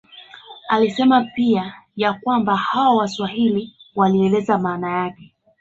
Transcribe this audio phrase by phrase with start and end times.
[0.67, 5.33] Alisema pia ya kwamba hao Waswahili walieleza maana yake